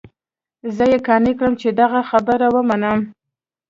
[0.75, 2.99] زه يې قانع کړم چې د هغه خبره ومنم.